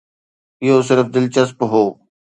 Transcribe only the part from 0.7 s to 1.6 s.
صرف دلچسپ